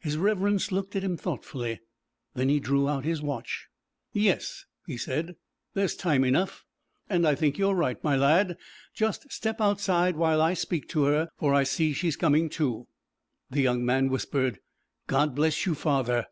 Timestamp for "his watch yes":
3.06-4.66